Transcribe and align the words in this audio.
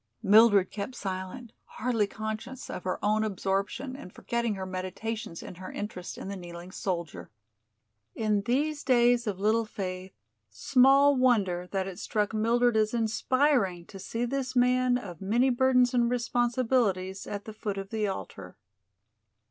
Mildred 0.23 0.71
kept 0.71 0.95
silent, 0.95 1.51
hardly 1.77 2.07
conscious 2.07 2.71
of 2.71 2.85
her 2.85 2.97
own 3.05 3.23
absorption 3.23 3.95
and 3.95 4.11
forgetting 4.11 4.55
her 4.55 4.65
meditations 4.65 5.43
in 5.43 5.53
her 5.61 5.71
interest 5.71 6.17
in 6.17 6.27
the 6.27 6.35
kneeling 6.35 6.71
soldier. 6.71 7.29
In 8.15 8.41
these 8.41 8.83
days 8.83 9.27
of 9.27 9.39
little 9.39 9.63
faith, 9.65 10.15
small 10.49 11.15
wonder 11.15 11.67
that 11.67 11.85
it 11.87 11.99
struck 11.99 12.33
Mildred 12.33 12.75
as 12.75 12.95
inspiring 12.95 13.85
to 13.85 13.99
see 13.99 14.25
this 14.25 14.55
man 14.55 14.97
of 14.97 15.21
many 15.21 15.51
burdens 15.51 15.93
and 15.93 16.09
responsibilities 16.09 17.27
at 17.27 17.45
the 17.45 17.53
foot 17.53 17.77
of 17.77 17.91
the 17.91 18.07
altar. 18.07 18.57